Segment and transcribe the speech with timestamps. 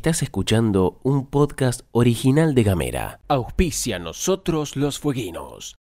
[0.00, 3.20] Estás escuchando un podcast original de Gamera.
[3.28, 5.76] Auspicia nosotros los fueguinos.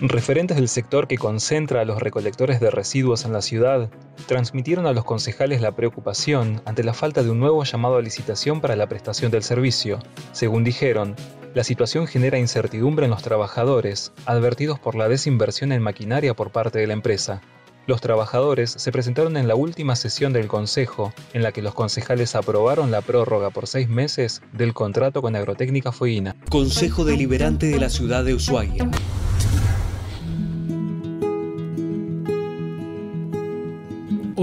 [0.00, 3.88] Referentes del sector que concentra a los recolectores de residuos en la ciudad
[4.26, 8.60] transmitieron a los concejales la preocupación ante la falta de un nuevo llamado a licitación
[8.60, 9.98] para la prestación del servicio.
[10.32, 11.16] Según dijeron,
[11.54, 16.78] la situación genera incertidumbre en los trabajadores, advertidos por la desinversión en maquinaria por parte
[16.78, 17.40] de la empresa.
[17.86, 22.34] Los trabajadores se presentaron en la última sesión del Consejo, en la que los concejales
[22.34, 26.36] aprobaron la prórroga por seis meses del contrato con Agrotécnica Fueguina.
[26.50, 28.90] Consejo Deliberante de la Ciudad de Ushuaia.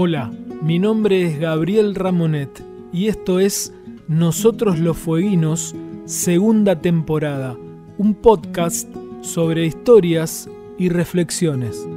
[0.06, 3.72] Hola, mi nombre es Gabriel Ramonet y esto es
[4.06, 7.56] Nosotros los Fueguinos, segunda temporada,
[7.96, 8.86] un podcast
[9.22, 10.46] sobre historias
[10.78, 11.88] y reflexiones.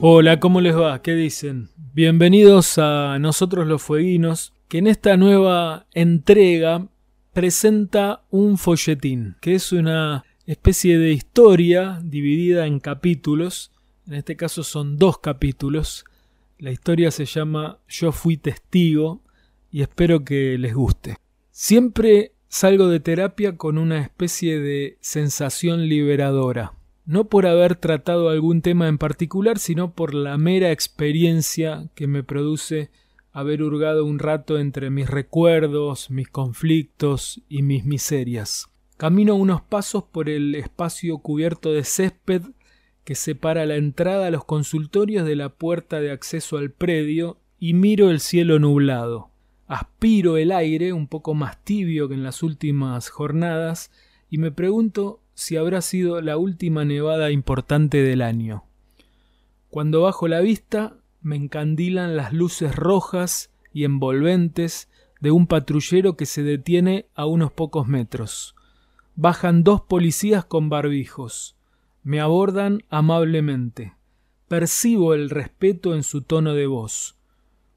[0.00, 1.02] Hola, ¿cómo les va?
[1.02, 1.68] ¿Qué dicen?
[1.92, 6.88] Bienvenidos a Nosotros los Fueguinos, que en esta nueva entrega
[7.34, 13.69] presenta un folletín, que es una especie de historia dividida en capítulos.
[14.10, 16.04] En este caso son dos capítulos.
[16.58, 19.22] La historia se llama Yo fui testigo
[19.70, 21.16] y espero que les guste.
[21.52, 26.74] Siempre salgo de terapia con una especie de sensación liberadora
[27.06, 32.22] no por haber tratado algún tema en particular, sino por la mera experiencia que me
[32.22, 32.90] produce
[33.32, 38.70] haber hurgado un rato entre mis recuerdos, mis conflictos y mis miserias.
[38.96, 42.42] Camino unos pasos por el espacio cubierto de césped
[43.10, 47.74] que separa la entrada a los consultorios de la puerta de acceso al predio y
[47.74, 49.30] miro el cielo nublado.
[49.66, 53.90] Aspiro el aire un poco más tibio que en las últimas jornadas
[54.28, 58.62] y me pregunto si habrá sido la última nevada importante del año.
[59.70, 64.88] Cuando bajo la vista me encandilan las luces rojas y envolventes
[65.18, 68.54] de un patrullero que se detiene a unos pocos metros.
[69.16, 71.56] Bajan dos policías con barbijos.
[72.02, 73.94] Me abordan amablemente.
[74.48, 77.16] Percibo el respeto en su tono de voz.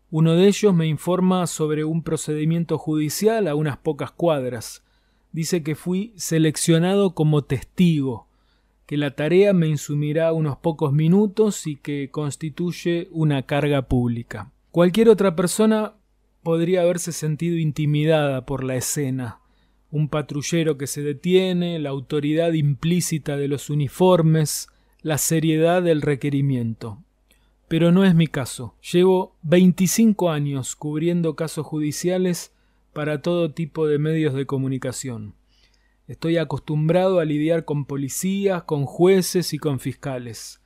[0.09, 4.83] Uno de ellos me informa sobre un procedimiento judicial a unas pocas cuadras
[5.33, 8.27] dice que fui seleccionado como testigo,
[8.85, 14.51] que la tarea me insumirá unos pocos minutos y que constituye una carga pública.
[14.71, 15.95] Cualquier otra persona
[16.43, 19.39] podría haberse sentido intimidada por la escena.
[19.93, 24.67] Un patrullero que se detiene, la autoridad implícita de los uniformes,
[25.03, 27.03] la seriedad del requerimiento.
[27.67, 28.73] Pero no es mi caso.
[28.91, 32.51] Llevo 25 años cubriendo casos judiciales
[32.91, 35.35] para todo tipo de medios de comunicación.
[36.07, 40.59] Estoy acostumbrado a lidiar con policías, con jueces y con fiscales.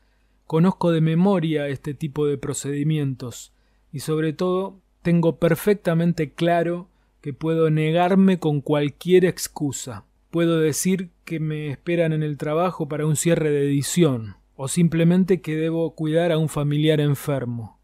[0.46, 3.52] Conozco de memoria este tipo de procedimientos
[3.92, 6.88] y sobre todo tengo perfectamente claro
[7.34, 10.06] puedo negarme con cualquier excusa.
[10.32, 15.42] Puedo decir que me esperan en el trabajo para un cierre de edición o simplemente
[15.42, 17.80] que debo cuidar a un familiar enfermo.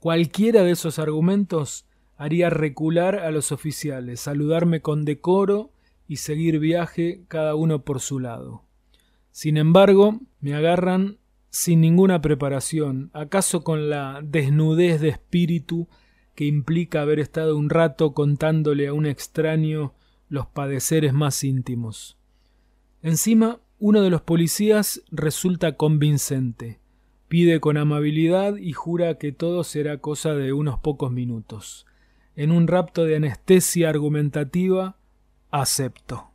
[0.00, 1.86] Cualquiera de esos argumentos
[2.16, 5.70] haría recular a los oficiales, saludarme con decoro
[6.08, 8.62] y seguir viaje cada uno por su lado.
[9.30, 11.18] Sin embargo, me agarran
[11.50, 15.88] sin ninguna preparación, acaso con la desnudez de espíritu
[16.36, 19.94] que implica haber estado un rato contándole a un extraño
[20.28, 22.16] los padeceres más íntimos.
[23.02, 26.78] Encima, uno de los policías resulta convincente,
[27.26, 31.86] pide con amabilidad y jura que todo será cosa de unos pocos minutos
[32.36, 34.96] en un rapto de anestesia argumentativa,
[35.50, 36.28] acepto.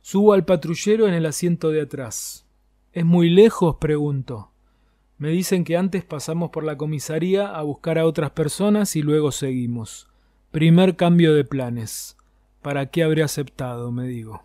[0.00, 2.46] Subo al patrullero en el asiento de atrás.
[2.92, 3.76] ¿Es muy lejos?
[3.80, 4.52] pregunto.
[5.16, 9.30] Me dicen que antes pasamos por la comisaría a buscar a otras personas y luego
[9.30, 10.08] seguimos.
[10.50, 12.16] Primer cambio de planes.
[12.62, 13.92] ¿Para qué habré aceptado?
[13.92, 14.42] me digo.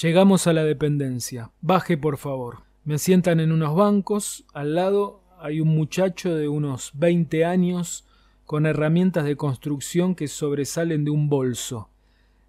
[0.00, 1.50] Llegamos a la dependencia.
[1.60, 2.58] Baje, por favor.
[2.84, 4.44] Me sientan en unos bancos.
[4.52, 8.06] Al lado hay un muchacho de unos veinte años
[8.44, 11.88] con herramientas de construcción que sobresalen de un bolso.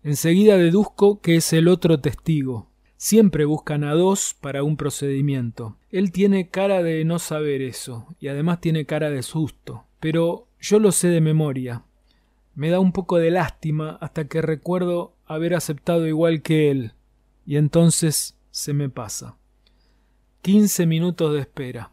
[0.04, 2.68] Enseguida deduzco que es el otro testigo.
[3.06, 5.76] Siempre buscan a dos para un procedimiento.
[5.92, 9.84] Él tiene cara de no saber eso, y además tiene cara de susto.
[10.00, 11.84] Pero yo lo sé de memoria.
[12.56, 16.94] Me da un poco de lástima hasta que recuerdo haber aceptado igual que él,
[17.46, 19.36] y entonces se me pasa.
[20.42, 21.92] Quince minutos de espera.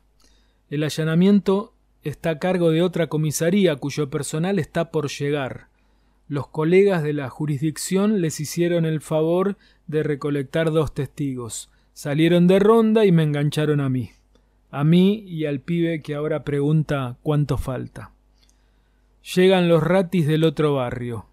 [0.68, 1.74] El allanamiento
[2.04, 5.70] está a cargo de otra comisaría cuyo personal está por llegar.
[6.28, 9.56] Los colegas de la jurisdicción les hicieron el favor
[9.90, 11.70] de recolectar dos testigos.
[11.92, 14.10] Salieron de ronda y me engancharon a mí.
[14.70, 18.12] A mí y al pibe que ahora pregunta cuánto falta.
[19.34, 21.26] Llegan los ratis del otro barrio.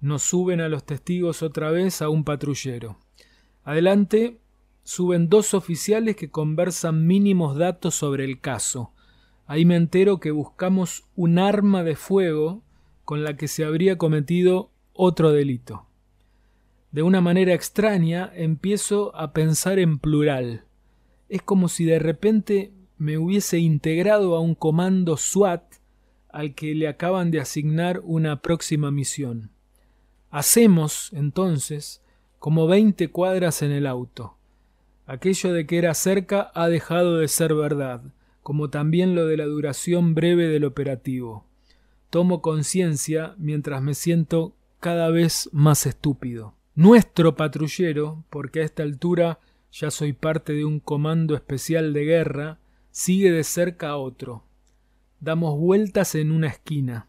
[0.00, 2.96] Nos suben a los testigos otra vez a un patrullero.
[3.64, 4.38] Adelante
[4.84, 8.92] suben dos oficiales que conversan mínimos datos sobre el caso.
[9.46, 12.62] Ahí me entero que buscamos un arma de fuego
[13.04, 15.89] con la que se habría cometido otro delito.
[16.92, 20.64] De una manera extraña empiezo a pensar en plural.
[21.28, 25.62] Es como si de repente me hubiese integrado a un comando SWAT
[26.28, 29.50] al que le acaban de asignar una próxima misión.
[30.30, 32.02] Hacemos, entonces,
[32.38, 34.36] como veinte cuadras en el auto.
[35.06, 38.02] Aquello de que era cerca ha dejado de ser verdad,
[38.42, 41.44] como también lo de la duración breve del operativo.
[42.10, 46.54] Tomo conciencia mientras me siento cada vez más estúpido.
[46.80, 49.38] Nuestro patrullero, porque a esta altura
[49.70, 52.58] ya soy parte de un comando especial de guerra,
[52.90, 54.44] sigue de cerca a otro.
[55.20, 57.06] Damos vueltas en una esquina.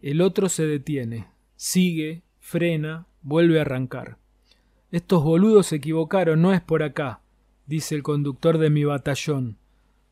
[0.00, 1.26] El otro se detiene,
[1.56, 4.18] sigue, frena, vuelve a arrancar.
[4.92, 7.20] Estos boludos se equivocaron, no es por acá,
[7.66, 9.56] dice el conductor de mi batallón.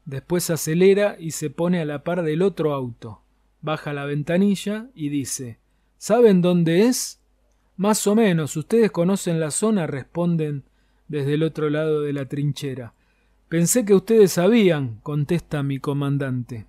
[0.06, 3.22] Después acelera y se pone a la par del otro auto.
[3.60, 5.60] Baja la ventanilla y dice
[5.98, 7.19] ¿Saben dónde es?
[7.80, 8.58] Más o menos.
[8.58, 10.64] Ustedes conocen la zona, responden
[11.08, 12.92] desde el otro lado de la trinchera.
[13.48, 16.66] Pensé que ustedes sabían, contesta mi comandante.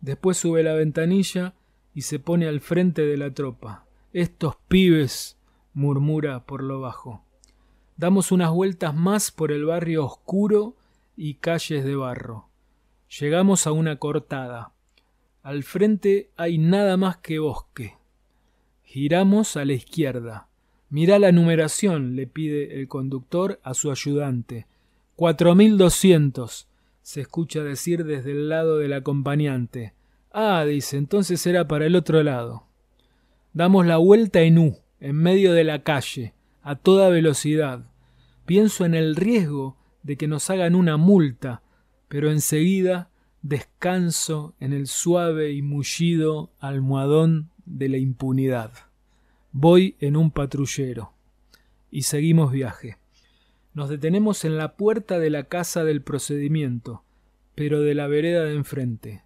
[0.00, 1.52] Después sube la ventanilla
[1.94, 3.84] y se pone al frente de la tropa.
[4.14, 5.36] Estos pibes,
[5.74, 7.22] murmura por lo bajo.
[7.98, 10.74] Damos unas vueltas más por el barrio oscuro
[11.18, 12.48] y calles de barro.
[13.20, 14.72] Llegamos a una cortada.
[15.42, 17.99] Al frente hay nada más que bosque.
[18.92, 20.48] Giramos a la izquierda.
[20.88, 24.66] Mirá la numeración, le pide el conductor a su ayudante.
[25.14, 26.66] Cuatro mil doscientos,
[27.00, 29.94] se escucha decir desde el lado del acompañante.
[30.32, 32.64] Ah, dice, entonces era para el otro lado.
[33.52, 37.86] Damos la vuelta en U, en medio de la calle, a toda velocidad.
[38.44, 41.62] Pienso en el riesgo de que nos hagan una multa,
[42.08, 43.08] pero enseguida
[43.40, 48.72] descanso en el suave y mullido almohadón de la impunidad.
[49.52, 51.12] Voy en un patrullero.
[51.90, 52.98] Y seguimos viaje.
[53.74, 57.04] Nos detenemos en la puerta de la casa del procedimiento,
[57.54, 59.22] pero de la vereda de enfrente.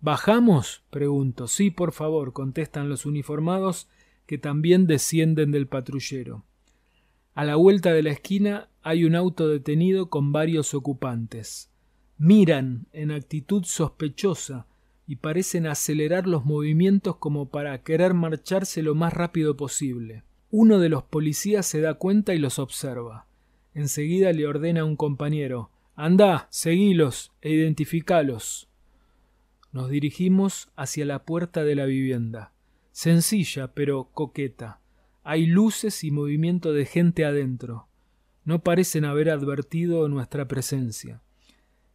[0.00, 0.82] ¿Bajamos?
[0.90, 1.48] pregunto.
[1.48, 3.88] Sí, por favor, contestan los uniformados
[4.26, 6.44] que también descienden del patrullero.
[7.34, 11.70] A la vuelta de la esquina hay un auto detenido con varios ocupantes.
[12.18, 14.66] Miran en actitud sospechosa
[15.08, 20.22] y parecen acelerar los movimientos como para querer marcharse lo más rápido posible.
[20.50, 23.26] Uno de los policías se da cuenta y los observa.
[23.72, 28.68] Enseguida le ordena a un compañero Anda, seguilos e identificalos.
[29.72, 32.52] Nos dirigimos hacia la puerta de la vivienda.
[32.92, 34.80] Sencilla, pero coqueta.
[35.24, 37.88] Hay luces y movimiento de gente adentro.
[38.44, 41.22] No parecen haber advertido nuestra presencia.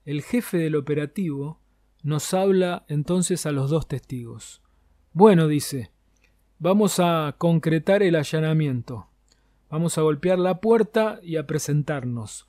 [0.04, 1.63] El jefe del operativo
[2.04, 4.62] nos habla entonces a los dos testigos.
[5.14, 5.92] Bueno, dice,
[6.60, 9.08] vamos a concretar el allanamiento.
[9.70, 12.48] Vamos a golpear la puerta y a presentarnos.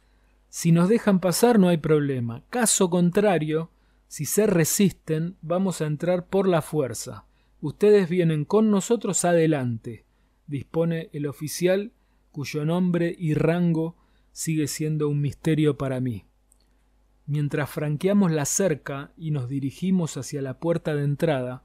[0.49, 2.43] Si nos dejan pasar no hay problema.
[2.51, 3.71] Caso contrario,
[4.09, 7.25] si se resisten, vamos a entrar por la fuerza.
[7.61, 10.05] Ustedes vienen con nosotros adelante
[10.47, 11.93] dispone el oficial
[12.31, 13.97] cuyo nombre y rango
[14.33, 16.25] sigue siendo un misterio para mí.
[17.27, 21.63] Mientras franqueamos la cerca y nos dirigimos hacia la puerta de entrada,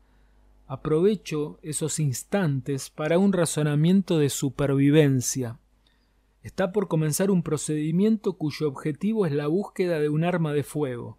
[0.68, 5.60] aprovecho esos instantes para un razonamiento de supervivencia.
[6.44, 11.18] Está por comenzar un procedimiento cuyo objetivo es la búsqueda de un arma de fuego.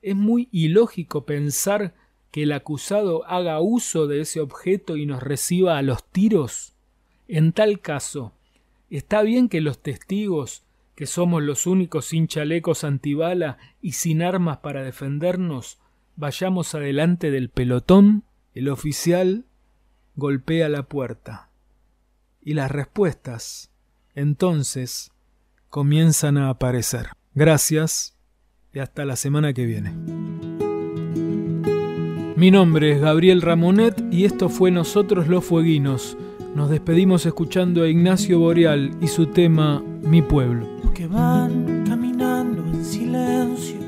[0.00, 1.94] Es muy ilógico pensar
[2.30, 6.74] que el acusado haga uso de ese objeto y nos reciba a los tiros.
[7.26, 8.32] En tal caso,
[8.88, 10.64] ¿está bien que los testigos,
[10.98, 15.78] que somos los únicos sin chalecos antibala y sin armas para defendernos,
[16.16, 18.24] vayamos adelante del pelotón?
[18.52, 19.44] El oficial
[20.16, 21.50] golpea la puerta.
[22.42, 23.70] Y las respuestas,
[24.16, 25.12] entonces,
[25.68, 27.10] comienzan a aparecer.
[27.32, 28.18] Gracias
[28.74, 29.92] y hasta la semana que viene.
[32.34, 36.16] Mi nombre es Gabriel Ramonet y esto fue Nosotros los Fueguinos
[36.56, 40.77] nos despedimos escuchando a Ignacio Boreal y su tema Mi pueblo.
[40.98, 43.78] Los que van caminando en silencio,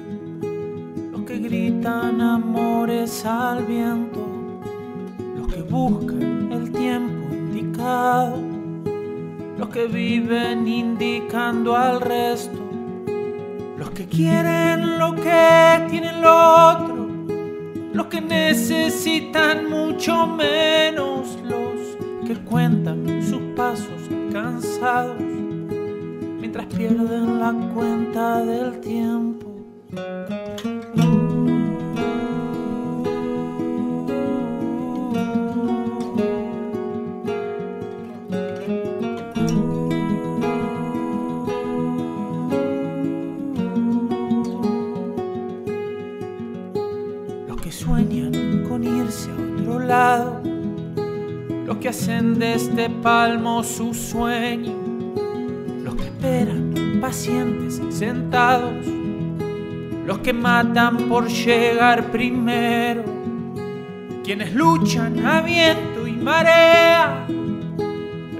[1.11, 4.21] los que gritan amores al viento,
[5.37, 8.39] los que buscan el tiempo indicado,
[9.59, 12.61] los que viven indicando al resto
[13.95, 17.09] que quieren lo que tiene el otro,
[17.93, 24.01] los que necesitan mucho menos, los que cuentan sus pasos
[24.33, 25.30] cansados
[26.53, 29.47] mientras pierden la cuenta del tiempo.
[47.47, 50.41] Los que sueñan con irse a otro lado,
[51.65, 54.90] los que hacen de este palmo su sueño,
[56.21, 58.85] esperan pacientes sentados,
[60.05, 63.05] los que matan por llegar primero,
[64.23, 67.27] quienes luchan a viento y marea,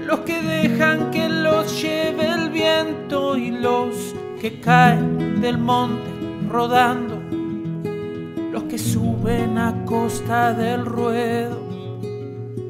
[0.05, 6.11] los que dejan que los lleve el viento y los que caen del monte
[6.51, 7.19] rodando,
[8.51, 11.67] los que suben a costa del ruedo.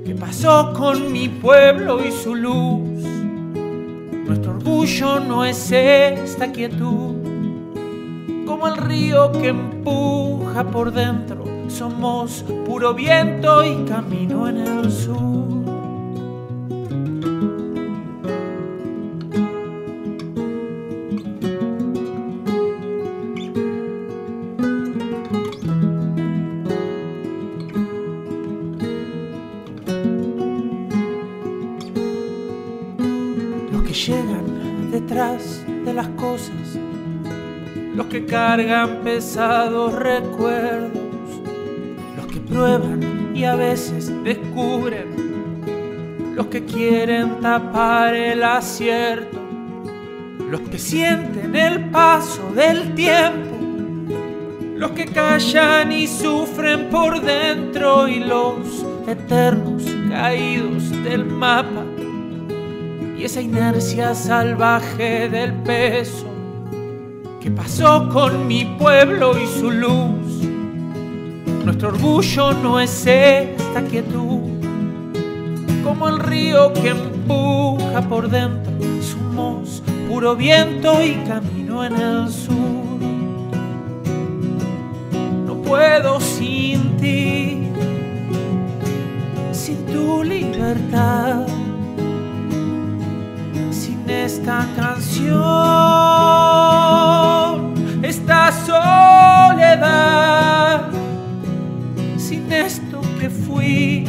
[0.06, 3.21] ¿Qué pasó con mi pueblo y su luz?
[4.32, 7.16] Nuestro orgullo no es esta quietud,
[8.46, 11.44] como el río que empuja por dentro.
[11.68, 15.61] Somos puro viento y camino en el sur.
[35.94, 36.78] Las cosas,
[37.96, 40.92] los que cargan pesados recuerdos,
[42.16, 49.40] los que prueban y a veces descubren, los que quieren tapar el acierto,
[50.50, 53.58] los que sienten el paso del tiempo,
[54.76, 61.84] los que callan y sufren por dentro y los eternos caídos del mapa
[63.22, 66.26] y esa inercia salvaje del peso.
[67.40, 70.44] ¿Qué pasó con mi pueblo y su luz?
[71.64, 74.50] Nuestro orgullo no es esta quietud,
[75.84, 78.74] como el río que empuja por dentro.
[79.04, 83.00] Somos puro viento y camino en el sur.
[85.46, 87.68] No puedo sin ti,
[89.52, 91.46] sin tu libertad
[94.12, 95.34] esta canción,
[98.04, 100.12] esta soledad,
[102.18, 104.06] sin esto que fui,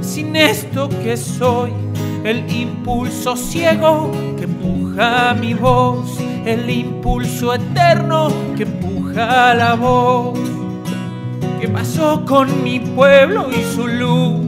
[0.00, 1.72] sin esto que soy,
[2.24, 10.38] el impulso ciego que empuja mi voz, el impulso eterno que empuja la voz.
[11.60, 14.47] ¿Qué pasó con mi pueblo y su luz?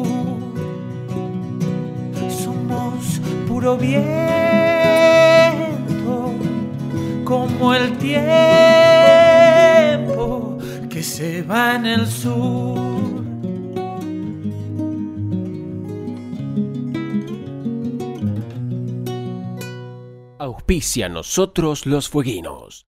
[3.61, 4.01] puro viento,
[7.23, 8.17] como el tiempo
[10.89, 12.81] que se va en el sur.
[20.39, 22.87] Auspicia nosotros los fueguinos.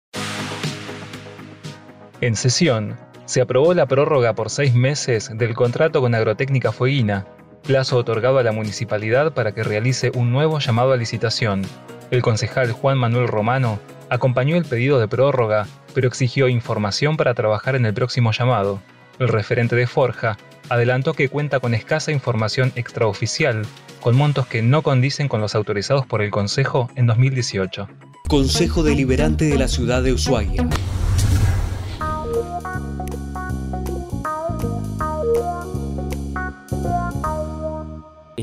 [2.20, 7.28] En sesión, se aprobó la prórroga por seis meses del contrato con Agrotécnica Fueguina,
[7.64, 11.64] plazo otorgado a la municipalidad para que realice un nuevo llamado a licitación.
[12.12, 13.80] El concejal Juan Manuel Romano
[14.10, 15.66] acompañó el pedido de prórroga,
[15.96, 18.80] pero exigió información para trabajar en el próximo llamado.
[19.20, 20.38] El referente de Forja
[20.70, 23.66] adelantó que cuenta con escasa información extraoficial,
[24.02, 27.88] con montos que no condicen con los autorizados por el Consejo en 2018.
[28.28, 30.68] Consejo Deliberante de la Ciudad de Ushuaia.